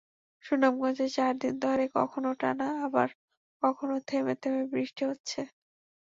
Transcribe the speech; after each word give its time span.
সুনামগঞ্জে 0.45 1.07
চার 1.15 1.33
দিন 1.37 1.53
ধরে 1.61 1.85
কখনো 1.97 2.29
টানা 2.39 2.67
আবার 2.85 3.09
কখনো 3.63 3.95
থেমে 4.07 4.33
থেমে 4.41 4.63
বৃষ্টি 4.71 5.03
হচ্ছে। 5.05 5.39